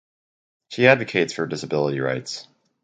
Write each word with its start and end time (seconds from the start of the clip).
She 0.69 0.87
advocates 0.87 1.31
for 1.31 1.45
disability 1.45 1.99
rights. 1.99 2.47